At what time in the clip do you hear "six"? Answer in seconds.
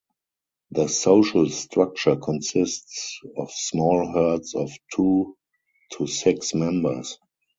6.07-6.55